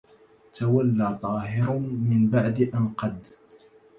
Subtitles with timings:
[0.53, 3.23] تولى طاهر من بعد أن قد